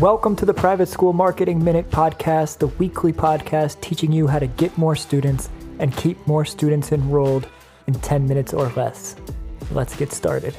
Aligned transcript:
Welcome 0.00 0.36
to 0.36 0.46
the 0.46 0.54
Private 0.54 0.86
School 0.86 1.12
Marketing 1.12 1.62
Minute 1.62 1.90
Podcast, 1.90 2.56
the 2.56 2.68
weekly 2.68 3.12
podcast 3.12 3.78
teaching 3.82 4.10
you 4.10 4.26
how 4.26 4.38
to 4.38 4.46
get 4.46 4.76
more 4.78 4.96
students 4.96 5.50
and 5.78 5.94
keep 5.94 6.26
more 6.26 6.46
students 6.46 6.92
enrolled 6.92 7.46
in 7.86 7.92
10 7.92 8.26
minutes 8.26 8.54
or 8.54 8.70
less. 8.70 9.16
Let's 9.70 9.94
get 9.94 10.10
started. 10.10 10.54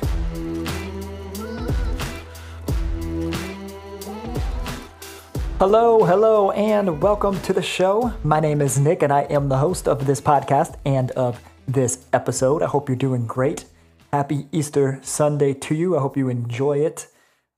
Hello, 5.58 6.04
hello, 6.04 6.52
and 6.52 7.02
welcome 7.02 7.42
to 7.42 7.54
the 7.54 7.64
show. 7.64 8.14
My 8.24 8.40
name 8.40 8.62
is 8.62 8.80
Nick, 8.80 9.02
and 9.02 9.12
I 9.12 9.22
am 9.24 9.50
the 9.50 9.58
host 9.58 9.88
of 9.88 10.06
this 10.06 10.22
podcast 10.22 10.76
and 10.86 11.10
of 11.12 11.42
this 11.68 12.06
episode. 12.14 12.62
I 12.62 12.68
hope 12.68 12.88
you're 12.88 12.96
doing 12.96 13.26
great. 13.26 13.66
Happy 14.14 14.46
Easter 14.52 15.00
Sunday 15.02 15.56
to 15.56 15.74
you. 15.74 15.98
I 15.98 16.02
hope 16.02 16.16
you 16.16 16.30
enjoy 16.30 16.78
it. 16.78 17.08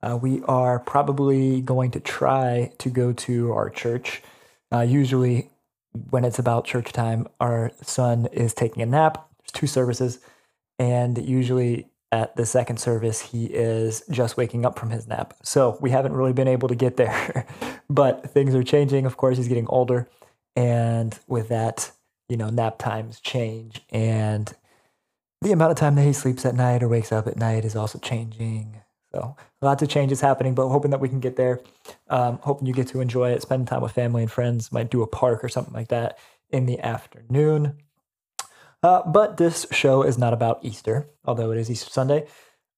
Uh, 0.05 0.15
we 0.15 0.43
are 0.43 0.79
probably 0.79 1.61
going 1.61 1.89
to 1.89 1.99
try 1.99 2.71
to 2.77 2.89
go 2.89 3.11
to 3.11 3.51
our 3.51 3.71
church. 3.71 4.21
Uh, 4.71 4.81
usually, 4.81 5.49
when 6.11 6.23
it's 6.23 6.37
about 6.37 6.65
church 6.65 6.91
time, 6.91 7.27
our 7.39 7.71
son 7.81 8.27
is 8.27 8.53
taking 8.53 8.83
a 8.83 8.85
nap. 8.85 9.27
There's 9.39 9.51
two 9.51 9.67
services, 9.67 10.19
and 10.77 11.17
usually 11.17 11.87
at 12.11 12.35
the 12.35 12.45
second 12.45 12.77
service, 12.77 13.19
he 13.19 13.45
is 13.45 14.03
just 14.11 14.37
waking 14.37 14.63
up 14.63 14.77
from 14.77 14.91
his 14.91 15.07
nap. 15.07 15.33
So 15.41 15.77
we 15.81 15.89
haven't 15.89 16.13
really 16.13 16.33
been 16.33 16.47
able 16.47 16.67
to 16.67 16.75
get 16.75 16.97
there, 16.97 17.47
but 17.89 18.29
things 18.29 18.53
are 18.53 18.63
changing. 18.63 19.07
Of 19.07 19.17
course, 19.17 19.37
he's 19.37 19.47
getting 19.47 19.67
older, 19.67 20.07
and 20.55 21.17
with 21.27 21.49
that, 21.49 21.91
you 22.29 22.37
know, 22.37 22.51
nap 22.51 22.77
times 22.77 23.19
change, 23.21 23.81
and 23.89 24.53
the 25.41 25.51
amount 25.51 25.71
of 25.71 25.77
time 25.77 25.95
that 25.95 26.03
he 26.03 26.13
sleeps 26.13 26.45
at 26.45 26.53
night 26.53 26.83
or 26.83 26.87
wakes 26.87 27.11
up 27.11 27.25
at 27.25 27.37
night 27.37 27.65
is 27.65 27.75
also 27.75 27.97
changing. 27.97 28.81
So 29.15 29.35
lots 29.61 29.81
of 29.81 29.87
changes 29.87 30.19
happening, 30.19 30.55
but 30.55 30.67
hoping 30.67 30.91
that 30.91 30.99
we 30.99 31.07
can 31.07 31.21
get 31.21 31.37
there. 31.37 31.61
Um, 32.09 32.37
hoping 32.41 32.67
you 32.67 32.73
get 32.73 32.89
to 32.89 32.99
enjoy 32.99 33.31
it, 33.31 33.41
spend 33.41 33.65
time 33.65 33.81
with 33.81 33.93
family 33.93 34.23
and 34.23 34.31
friends. 34.31 34.73
Might 34.73 34.91
do 34.91 35.03
a 35.03 35.07
park 35.07 35.41
or 35.41 35.47
something 35.47 35.73
like 35.73 35.87
that 35.87 36.19
in 36.49 36.65
the 36.65 36.81
afternoon. 36.81 37.77
Uh, 38.83 39.03
but 39.07 39.37
this 39.37 39.65
show 39.71 40.03
is 40.03 40.17
not 40.17 40.33
about 40.33 40.59
Easter, 40.63 41.09
although 41.23 41.51
it 41.51 41.57
is 41.57 41.71
Easter 41.71 41.89
Sunday. 41.89 42.27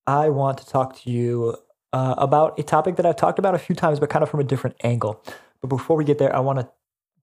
I 0.05 0.29
want 0.29 0.59
to 0.59 0.67
talk 0.67 0.95
to 1.01 1.09
you 1.09 1.57
uh, 1.91 2.13
about 2.19 2.59
a 2.59 2.63
topic 2.63 2.97
that 2.97 3.05
I've 3.07 3.15
talked 3.15 3.39
about 3.39 3.55
a 3.55 3.59
few 3.59 3.75
times, 3.75 3.99
but 3.99 4.11
kind 4.11 4.21
of 4.21 4.29
from 4.29 4.39
a 4.39 4.43
different 4.43 4.75
angle. 4.83 5.23
But 5.59 5.69
before 5.69 5.97
we 5.97 6.05
get 6.05 6.19
there, 6.19 6.33
I 6.35 6.39
want 6.39 6.59
to 6.59 6.69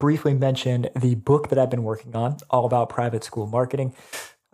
briefly 0.00 0.34
mention 0.34 0.88
the 0.96 1.14
book 1.14 1.50
that 1.50 1.58
I've 1.58 1.70
been 1.70 1.84
working 1.84 2.16
on, 2.16 2.38
all 2.50 2.66
about 2.66 2.88
private 2.88 3.22
school 3.22 3.46
marketing. 3.46 3.94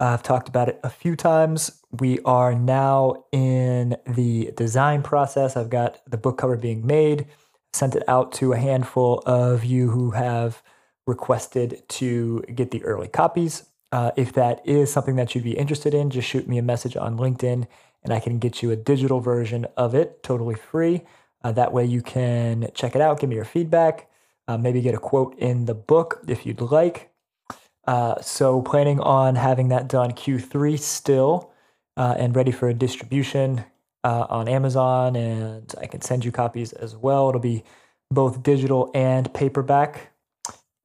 I've 0.01 0.23
talked 0.23 0.49
about 0.49 0.69
it 0.69 0.81
a 0.83 0.89
few 0.89 1.15
times. 1.15 1.83
We 1.93 2.21
are 2.21 2.55
now 2.55 3.25
in 3.33 3.97
the 4.07 4.51
design 4.57 5.03
process. 5.03 5.57
I've 5.57 5.69
got 5.69 6.01
the 6.09 6.17
book 6.17 6.39
cover 6.39 6.57
being 6.57 6.87
made, 6.87 7.27
sent 7.75 7.95
it 7.95 8.03
out 8.09 8.33
to 8.35 8.55
a 8.55 8.57
handful 8.57 9.23
of 9.27 9.65
you 9.65 9.91
who 9.91 10.13
have 10.13 10.63
requested 11.07 11.83
to 11.89 12.43
get 12.55 12.71
the 12.71 12.83
early 12.85 13.09
copies. 13.09 13.65
Uh, 13.93 14.13
if 14.17 14.33
that 14.33 14.67
is 14.67 14.91
something 14.91 15.17
that 15.17 15.35
you'd 15.35 15.45
be 15.45 15.59
interested 15.59 15.93
in, 15.93 16.09
just 16.09 16.29
shoot 16.29 16.49
me 16.49 16.57
a 16.57 16.63
message 16.63 16.97
on 16.97 17.19
LinkedIn 17.19 17.67
and 18.03 18.13
I 18.13 18.21
can 18.21 18.39
get 18.39 18.63
you 18.63 18.71
a 18.71 18.77
digital 18.77 19.21
version 19.21 19.67
of 19.77 19.95
it 19.95 20.23
totally 20.23 20.55
free. 20.55 21.03
Uh, 21.43 21.53
that 21.53 21.73
way 21.73 21.85
you 21.85 22.01
can 22.01 22.71
check 22.75 22.95
it 22.95 23.03
out, 23.03 23.21
give 23.21 23.29
me 23.29 23.37
your 23.37 23.45
feedback, 23.45 24.09
uh, 24.49 24.57
maybe 24.57 24.81
get 24.81 24.95
a 24.95 24.99
quote 24.99 25.37
in 25.39 25.67
the 25.67 25.75
book 25.75 26.23
if 26.27 26.47
you'd 26.47 26.61
like. 26.61 27.10
Uh, 27.87 28.21
so, 28.21 28.63
planning 28.63 29.01
on 29.01 29.35
having 29.37 29.69
that 29.69 29.89
done 29.89 30.13
Q3 30.13 30.79
still 30.79 31.51
uh, 31.97 32.15
and 32.19 32.37
ready 32.37 32.51
for 32.51 32.69
a 32.69 32.75
distribution 32.75 33.65
uh, 34.05 34.27
on 34.29 34.49
Amazon. 34.49 35.17
And 35.17 35.73
I 35.81 35.87
can 35.87 36.01
send 36.01 36.25
you 36.25 36.33
copies 36.33 36.73
as 36.73 36.97
well. 36.97 37.29
It'll 37.29 37.41
be 37.41 37.65
both 38.11 38.43
digital 38.43 38.91
and 38.95 39.33
paperback. 39.33 40.13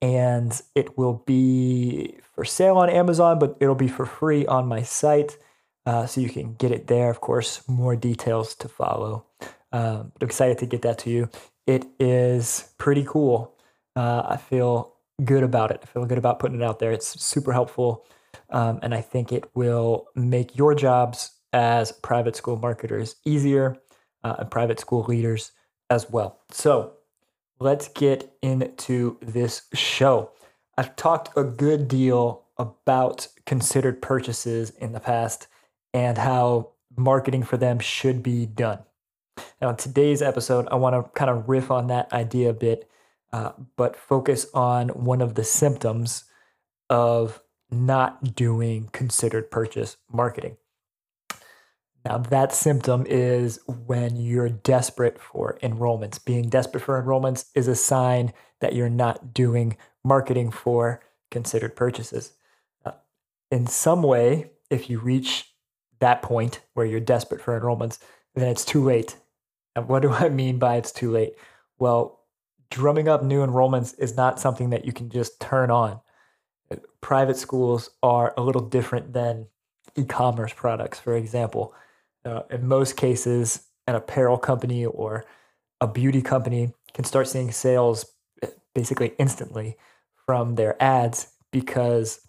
And 0.02 0.60
it 0.76 0.98
will 0.98 1.24
be 1.26 2.16
for 2.34 2.46
sale 2.46 2.78
on 2.78 2.90
Amazon, 2.90 3.40
but 3.40 3.58
it'll 3.60 3.76
be 3.76 3.88
for 3.88 4.06
free 4.06 4.46
on 4.46 4.68
my 4.68 4.82
site. 4.82 5.38
Uh, 5.86 6.06
so 6.06 6.20
you 6.20 6.30
can 6.30 6.56
get 6.56 6.72
it 6.72 6.88
there. 6.88 7.10
Of 7.10 7.22
course, 7.22 7.68
more 7.68 7.96
details 7.96 8.56
to 8.56 8.68
follow. 8.68 9.26
Um, 9.72 10.12
excited 10.22 10.58
to 10.60 10.66
get 10.66 10.82
that 10.82 10.98
to 11.00 11.10
you. 11.10 11.30
It 11.68 11.86
is 12.00 12.74
pretty 12.78 13.06
cool. 13.08 13.56
Uh, 13.96 14.24
I 14.26 14.38
feel 14.38 14.95
good 15.24 15.44
about 15.44 15.72
it. 15.72 15.80
I 15.84 15.86
feel 15.86 16.06
good 16.06 16.18
about 16.18 16.40
putting 16.40 16.62
it 16.62 16.64
out 16.64 16.80
there. 16.80 16.92
It's 16.92 17.22
super 17.22 17.54
helpful. 17.54 18.06
Um, 18.50 18.80
and 18.84 18.94
I 18.94 19.02
think 19.02 19.32
it 19.32 19.46
will 19.56 20.08
make 20.16 20.58
your 20.58 20.76
jobs 20.76 21.32
as 21.54 21.92
private 21.92 22.36
school 22.36 22.58
marketers 22.58 23.16
easier 23.26 23.78
uh, 24.24 24.36
and 24.40 24.52
private 24.52 24.80
school 24.80 25.04
leaders 25.04 25.52
as 25.90 26.10
well. 26.10 26.42
So 26.52 26.94
let's 27.60 27.88
get 27.88 28.36
into 28.42 29.18
this 29.22 29.64
show. 29.74 30.32
I've 30.78 30.96
talked 30.96 31.38
a 31.38 31.44
good 31.44 31.88
deal 31.88 32.44
about 32.58 33.28
considered 33.46 34.02
purchases 34.02 34.72
in 34.72 34.92
the 34.92 35.00
past 35.00 35.48
and 35.94 36.18
how 36.18 36.72
marketing 36.98 37.44
for 37.44 37.58
them 37.58 37.80
should 37.80 38.22
be 38.22 38.46
done. 38.46 38.80
Now, 39.62 39.70
in 39.70 39.76
today's 39.76 40.22
episode, 40.22 40.68
I 40.70 40.76
want 40.76 40.96
to 40.96 41.10
kind 41.18 41.30
of 41.30 41.48
riff 41.48 41.72
on 41.72 41.88
that 41.88 42.12
idea 42.14 42.50
a 42.50 42.54
bit, 42.54 42.90
uh, 43.36 43.52
but 43.76 43.98
focus 43.98 44.46
on 44.54 44.88
one 44.88 45.22
of 45.22 45.36
the 45.36 45.44
symptoms 45.44 46.24
of 46.90 47.42
not 47.70 48.34
doing 48.34 48.88
considered 48.94 49.52
purchase 49.52 49.98
marketing. 50.10 50.56
Now, 52.06 52.20
that 52.20 52.54
symptom 52.54 53.06
is 53.06 53.60
when 53.68 54.16
you're 54.16 54.48
desperate 54.48 55.20
for 55.20 55.60
enrollments. 55.62 56.24
Being 56.24 56.48
desperate 56.48 56.82
for 56.82 57.02
enrollments 57.02 57.48
is 57.54 57.68
a 57.68 57.76
sign 57.76 58.32
that 58.62 58.74
you're 58.74 58.88
not 58.88 59.34
doing 59.34 59.76
marketing 60.02 60.50
for 60.50 61.04
considered 61.30 61.76
purchases. 61.76 62.32
Uh, 62.86 62.92
in 63.52 63.68
some 63.68 64.02
way, 64.02 64.52
if 64.70 64.90
you 64.90 64.98
reach 64.98 65.54
that 66.00 66.22
point 66.22 66.62
where 66.74 66.86
you're 66.86 67.02
desperate 67.02 67.42
for 67.42 67.60
enrollments, 67.60 68.00
then 68.34 68.48
it's 68.48 68.64
too 68.64 68.82
late. 68.82 69.18
And 69.76 69.90
what 69.90 70.04
do 70.04 70.12
I 70.14 70.30
mean 70.30 70.58
by 70.58 70.78
it's 70.78 70.94
too 70.94 71.12
late? 71.12 71.34
Well, 71.78 72.22
drumming 72.70 73.08
up 73.08 73.24
new 73.24 73.46
enrollments 73.46 73.98
is 74.00 74.16
not 74.16 74.40
something 74.40 74.70
that 74.72 74.86
you 74.86 74.94
can 74.94 75.10
just 75.10 75.40
turn 75.40 75.72
on. 75.72 76.00
Private 77.02 77.38
schools 77.38 77.90
are 78.02 78.34
a 78.38 78.42
little 78.42 78.62
different 78.62 79.14
than 79.14 79.48
e 79.96 80.04
commerce 80.04 80.54
products, 80.54 81.00
for 81.00 81.16
example. 81.16 81.74
Uh, 82.24 82.42
in 82.50 82.68
most 82.68 82.98
cases, 82.98 83.68
an 83.88 83.96
apparel 83.96 84.38
company 84.38 84.86
or 84.86 85.26
a 85.80 85.88
beauty 85.88 86.22
company 86.22 86.74
can 86.94 87.06
start 87.06 87.28
seeing 87.28 87.52
sales 87.52 88.06
eh, 88.42 88.48
basically 88.74 89.14
instantly 89.20 89.78
from 90.26 90.56
their 90.56 90.82
ads 90.82 91.28
because, 91.52 92.22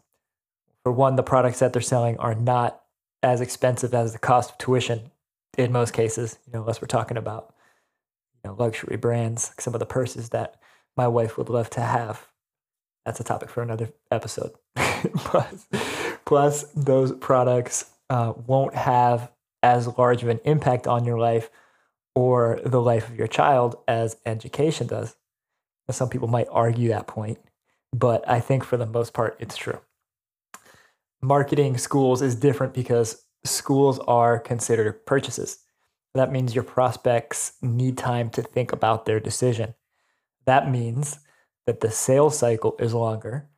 for 0.83 0.93
one, 0.93 1.17
the 1.17 1.23
products 1.23 1.61
that 1.61 1.73
they're 1.73 1.81
selling 1.81 2.19
are 2.19 2.35
not 2.35 2.83
as 3.23 3.41
expensive 3.41 3.95
as 3.95 4.13
the 4.13 4.19
cost 4.19 4.51
of 4.51 4.59
tuition 4.59 5.11
in 5.57 5.73
most 5.73 5.93
cases, 5.93 6.39
you 6.47 6.53
know, 6.53 6.61
unless 6.61 6.83
we're 6.83 6.87
talking 6.87 7.17
about 7.17 7.55
know, 8.47 8.57
luxury 8.59 8.97
brands, 8.97 9.51
like 9.51 9.61
some 9.61 9.75
of 9.75 9.81
the 9.81 9.87
purses 9.87 10.31
that 10.31 10.57
my 10.97 11.09
wife 11.09 11.37
would 11.37 11.49
love 11.49 11.71
to 11.71 11.81
have. 11.81 12.27
That's 13.05 13.21
a 13.21 13.25
topic 13.25 13.51
for 13.51 13.63
another 13.63 13.93
episode. 14.11 14.53
plus, 14.77 15.67
plus, 16.25 16.63
those 16.75 17.13
products 17.13 17.91
uh, 18.11 18.33
won't 18.47 18.75
have 18.75 19.31
as 19.63 19.99
large 19.99 20.23
of 20.23 20.29
an 20.29 20.41
impact 20.45 20.87
on 20.87 21.05
your 21.05 21.19
life 21.19 21.51
or 22.15 22.61
the 22.65 22.81
life 22.81 23.09
of 23.09 23.17
your 23.17 23.27
child 23.27 23.77
as 23.87 24.17
education 24.25 24.87
does. 24.87 25.17
Some 25.91 26.09
people 26.09 26.29
might 26.29 26.49
argue 26.51 26.89
that 26.89 27.07
point, 27.07 27.39
but 27.93 28.29
I 28.29 28.41
think 28.41 28.65
for 28.65 28.77
the 28.77 28.87
most 28.87 29.13
part, 29.13 29.37
it's 29.39 29.57
true. 29.57 29.81
Marketing 31.23 31.79
schools 31.79 32.23
is 32.23 32.35
different 32.35 32.75
because 32.75 33.25
schools 33.45 33.99
are 34.01 34.39
considered 34.39 35.07
purchases. 35.07 35.59
That 36.17 36.33
means 36.33 36.55
your 36.55 36.65
prospects 36.65 37.53
need 37.61 37.99
time 37.99 38.31
to 38.31 38.43
think 38.43 38.73
about 38.73 39.05
their 39.05 39.21
decision. 39.21 39.75
That 40.47 40.71
means 40.71 41.19
that 41.67 41.81
the 41.81 41.91
sales 41.91 42.39
cycle 42.39 42.75
is 42.79 42.95
longer, 42.95 43.51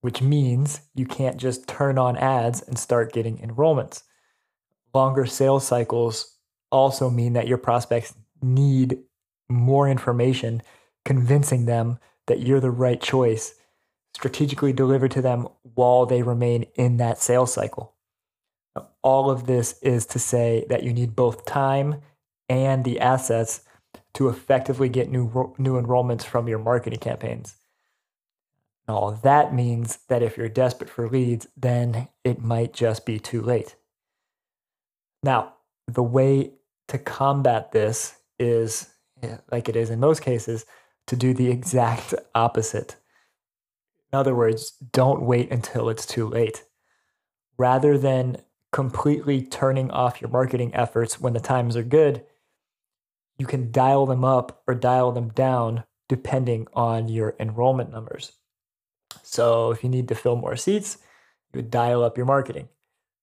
which 0.00 0.20
means 0.20 0.80
you 0.92 1.06
can't 1.06 1.36
just 1.36 1.68
turn 1.68 1.98
on 1.98 2.16
ads 2.16 2.62
and 2.62 2.76
start 2.76 3.12
getting 3.12 3.38
enrollments. 3.38 4.02
Longer 4.92 5.24
sales 5.24 5.64
cycles 5.64 6.36
also 6.72 7.10
mean 7.10 7.34
that 7.34 7.46
your 7.46 7.58
prospects 7.58 8.12
need 8.42 8.98
more 9.48 9.88
information 9.88 10.62
convincing 11.04 11.66
them 11.66 12.00
that 12.26 12.40
you're 12.40 12.60
the 12.60 12.72
right 12.72 13.00
choice 13.00 13.54
strategically 14.14 14.72
delivered 14.72 15.12
to 15.12 15.22
them 15.22 15.46
while 15.62 16.06
they 16.06 16.22
remain 16.22 16.66
in 16.74 16.96
that 16.96 17.18
sales 17.18 17.52
cycle. 17.52 17.94
All 19.02 19.30
of 19.30 19.46
this 19.46 19.78
is 19.82 20.06
to 20.06 20.18
say 20.18 20.64
that 20.68 20.82
you 20.82 20.92
need 20.92 21.16
both 21.16 21.44
time 21.44 22.02
and 22.48 22.84
the 22.84 23.00
assets 23.00 23.62
to 24.14 24.28
effectively 24.28 24.88
get 24.88 25.10
new, 25.10 25.54
new 25.58 25.80
enrollments 25.80 26.24
from 26.24 26.48
your 26.48 26.58
marketing 26.58 26.98
campaigns. 26.98 27.56
All 28.88 29.12
that 29.12 29.54
means 29.54 29.98
that 30.08 30.22
if 30.22 30.36
you're 30.36 30.48
desperate 30.48 30.90
for 30.90 31.08
leads, 31.08 31.46
then 31.56 32.08
it 32.24 32.40
might 32.40 32.72
just 32.72 33.06
be 33.06 33.18
too 33.18 33.40
late. 33.40 33.76
Now, 35.22 35.54
the 35.86 36.02
way 36.02 36.52
to 36.88 36.98
combat 36.98 37.72
this 37.72 38.16
is 38.38 38.88
like 39.50 39.68
it 39.68 39.76
is 39.76 39.90
in 39.90 40.00
most 40.00 40.22
cases, 40.22 40.64
to 41.06 41.16
do 41.16 41.34
the 41.34 41.50
exact 41.50 42.14
opposite. 42.34 42.96
In 44.12 44.18
other 44.18 44.34
words, 44.34 44.70
don't 44.92 45.22
wait 45.22 45.50
until 45.52 45.88
it's 45.88 46.06
too 46.06 46.26
late. 46.28 46.64
Rather 47.58 47.98
than 47.98 48.38
completely 48.72 49.42
turning 49.42 49.90
off 49.90 50.20
your 50.20 50.30
marketing 50.30 50.74
efforts 50.74 51.20
when 51.20 51.32
the 51.32 51.40
times 51.40 51.76
are 51.76 51.82
good, 51.82 52.24
you 53.38 53.46
can 53.46 53.72
dial 53.72 54.06
them 54.06 54.24
up 54.24 54.62
or 54.66 54.74
dial 54.74 55.12
them 55.12 55.30
down 55.30 55.84
depending 56.08 56.66
on 56.74 57.08
your 57.08 57.34
enrollment 57.40 57.90
numbers. 57.90 58.32
So 59.22 59.70
if 59.70 59.82
you 59.82 59.88
need 59.88 60.08
to 60.08 60.14
fill 60.14 60.36
more 60.36 60.56
seats, 60.56 60.98
you 61.52 61.58
would 61.58 61.70
dial 61.70 62.02
up 62.02 62.16
your 62.16 62.26
marketing. 62.26 62.68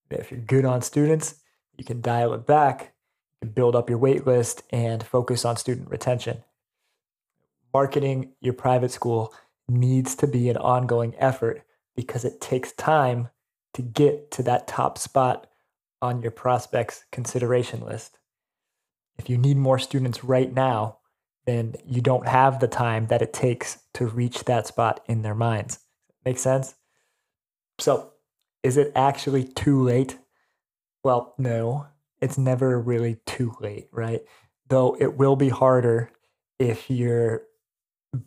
If 0.10 0.32
you're 0.32 0.40
good 0.40 0.66
on 0.66 0.82
students, 0.82 1.36
you 1.78 1.84
can 1.84 2.02
dial 2.02 2.34
it 2.34 2.46
back, 2.46 2.94
you 3.42 3.48
can 3.48 3.54
build 3.54 3.76
up 3.76 3.90
your 3.90 4.00
wait 4.00 4.26
list 4.26 4.64
and 4.72 5.04
focus 5.04 5.46
on 5.46 5.58
student 5.58 5.90
retention. 5.90 6.44
Marketing 7.74 8.32
your 8.42 8.54
private 8.54 8.92
school 8.92 9.34
needs 9.70 10.16
to 10.16 10.28
be 10.28 10.50
an 10.50 10.58
ongoing 10.58 11.14
effort 11.18 11.64
because 11.96 12.26
it 12.26 12.40
takes 12.42 12.72
time 12.72 13.30
to 13.74 13.82
get 13.82 14.32
to 14.32 14.44
that 14.44 14.68
top 14.68 14.98
spot 14.98 15.48
on 16.02 16.22
your 16.22 16.32
prospects 16.32 17.06
consideration 17.12 17.82
list. 17.82 18.20
If 19.18 19.30
you 19.30 19.38
need 19.38 19.58
more 19.58 19.80
students 19.80 20.24
right 20.24 20.52
now, 20.54 21.00
then 21.46 21.76
you 21.86 22.02
don't 22.02 22.28
have 22.28 22.60
the 22.60 22.68
time 22.68 23.08
that 23.08 23.22
it 23.22 23.34
takes 23.34 23.80
to 23.94 24.06
reach 24.06 24.44
that 24.44 24.68
spot 24.68 25.00
in 25.08 25.22
their 25.22 25.36
minds. 25.36 25.80
Make 26.26 26.38
sense? 26.38 26.76
So, 27.80 28.12
is 28.64 28.78
it 28.78 28.92
actually 28.96 29.46
too 29.46 29.82
late? 29.82 30.18
Well, 31.04 31.34
no, 31.38 31.88
it's 32.22 32.38
never 32.38 32.80
really 32.80 33.18
too 33.26 33.56
late, 33.62 33.88
right? 33.92 34.22
Though 34.68 34.98
it 35.00 35.16
will 35.16 35.36
be 35.36 35.50
harder 35.50 36.12
if 36.60 36.90
you're 36.90 37.44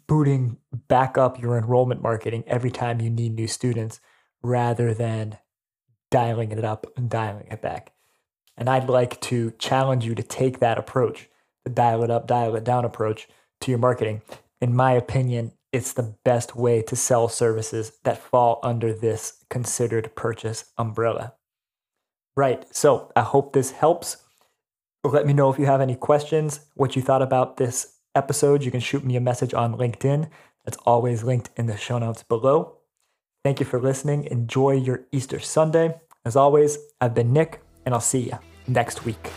booting 0.07 0.57
back 0.89 1.19
up 1.19 1.41
your 1.41 1.59
enrollment 1.59 2.03
marketing 2.03 2.45
every 2.47 2.71
time 2.71 3.01
you 3.01 3.11
need 3.11 3.35
new 3.35 3.49
students 3.49 4.01
rather 4.43 4.95
than 4.95 5.39
dialing 6.11 6.53
it 6.53 6.65
up 6.65 6.87
and 6.97 7.09
dialing 7.09 7.47
it 7.51 7.63
back. 7.63 7.93
And 8.57 8.69
I'd 8.69 8.89
like 8.89 9.21
to 9.23 9.53
challenge 9.59 10.05
you 10.05 10.15
to 10.15 10.23
take 10.23 10.59
that 10.59 10.79
approach, 10.79 11.29
the 11.65 11.71
dial 11.71 12.03
it 12.03 12.11
up, 12.11 12.27
dial 12.27 12.55
it 12.57 12.65
down 12.65 12.85
approach 12.85 13.29
to 13.61 13.71
your 13.71 13.79
marketing. 13.79 14.23
In 14.61 14.75
my 14.75 14.93
opinion, 14.93 15.53
it's 15.73 15.93
the 15.93 16.15
best 16.25 16.57
way 16.57 16.83
to 16.83 16.97
sell 16.97 17.29
services 17.29 17.93
that 18.05 18.19
fall 18.19 18.59
under 18.63 18.93
this 18.93 19.45
considered 19.49 20.15
purchase 20.17 20.65
umbrella. 20.77 21.35
Right. 22.37 22.65
So 22.75 23.13
I 23.15 23.23
hope 23.23 23.53
this 23.53 23.71
helps. 23.71 24.19
Let 25.05 25.27
me 25.27 25.33
know 25.33 25.51
if 25.51 25.59
you 25.59 25.67
have 25.67 25.81
any 25.81 25.95
questions, 25.95 26.61
what 26.75 26.97
you 26.97 27.03
thought 27.03 27.23
about 27.23 27.57
this 27.57 27.97
episode. 28.15 28.65
You 28.65 28.71
can 28.71 28.81
shoot 28.81 29.05
me 29.05 29.17
a 29.17 29.21
message 29.21 29.55
on 29.55 29.77
LinkedIn. 29.77 30.29
That's 30.65 30.77
always 30.85 31.23
linked 31.23 31.51
in 31.57 31.67
the 31.67 31.77
show 31.77 31.99
notes 31.99 32.23
below. 32.23 32.80
Thank 33.43 33.59
you 33.59 33.67
for 33.67 33.81
listening. 33.81 34.25
Enjoy 34.27 34.73
your 34.73 35.05
Easter 35.13 35.41
Sunday. 35.41 35.95
As 36.25 36.37
always, 36.37 36.79
I've 37.01 37.15
been 37.15 37.33
Nick, 37.33 37.63
and 37.87 37.95
I'll 37.95 38.01
see 38.01 38.21
you 38.21 38.39
next 38.69 39.07
week. 39.07 39.31